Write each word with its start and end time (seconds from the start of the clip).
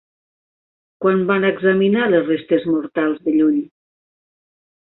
Quan 1.05 1.21
van 1.31 1.45
examinar 1.51 2.07
les 2.15 2.25
restes 2.31 2.67
mortals 2.73 3.23
de 3.29 3.37
Llull? 3.37 3.61